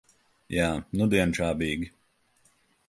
[0.55, 0.69] Jā,
[1.01, 1.95] nudien čābīgi.